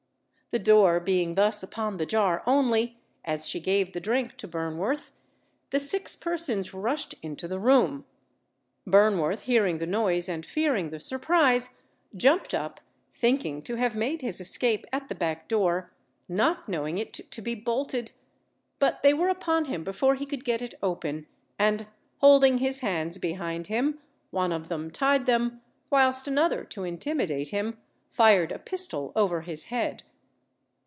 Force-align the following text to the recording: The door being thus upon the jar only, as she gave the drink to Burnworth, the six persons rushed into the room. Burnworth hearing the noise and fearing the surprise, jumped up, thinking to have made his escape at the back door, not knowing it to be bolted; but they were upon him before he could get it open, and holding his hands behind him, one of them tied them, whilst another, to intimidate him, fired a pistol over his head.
The 0.53 0.59
door 0.59 0.99
being 0.99 1.35
thus 1.35 1.63
upon 1.63 1.95
the 1.95 2.05
jar 2.05 2.43
only, 2.45 2.99
as 3.23 3.47
she 3.47 3.61
gave 3.61 3.93
the 3.93 4.01
drink 4.01 4.35
to 4.35 4.49
Burnworth, 4.49 5.13
the 5.69 5.79
six 5.79 6.17
persons 6.17 6.73
rushed 6.73 7.15
into 7.23 7.47
the 7.47 7.57
room. 7.57 8.03
Burnworth 8.85 9.43
hearing 9.43 9.77
the 9.77 9.87
noise 9.87 10.27
and 10.27 10.45
fearing 10.45 10.89
the 10.89 10.99
surprise, 10.99 11.69
jumped 12.17 12.53
up, 12.53 12.81
thinking 13.13 13.61
to 13.61 13.75
have 13.75 13.95
made 13.95 14.21
his 14.21 14.41
escape 14.41 14.85
at 14.91 15.07
the 15.07 15.15
back 15.15 15.47
door, 15.47 15.93
not 16.27 16.67
knowing 16.67 16.97
it 16.97 17.13
to 17.13 17.41
be 17.41 17.55
bolted; 17.55 18.11
but 18.77 19.03
they 19.03 19.13
were 19.13 19.29
upon 19.29 19.63
him 19.71 19.85
before 19.85 20.15
he 20.15 20.25
could 20.25 20.43
get 20.43 20.61
it 20.61 20.73
open, 20.83 21.27
and 21.57 21.87
holding 22.17 22.57
his 22.57 22.79
hands 22.79 23.17
behind 23.19 23.67
him, 23.67 23.99
one 24.31 24.51
of 24.51 24.67
them 24.67 24.91
tied 24.91 25.27
them, 25.27 25.61
whilst 25.89 26.27
another, 26.27 26.65
to 26.65 26.83
intimidate 26.83 27.51
him, 27.51 27.77
fired 28.09 28.51
a 28.51 28.59
pistol 28.59 29.13
over 29.15 29.43
his 29.43 29.67
head. 29.67 30.03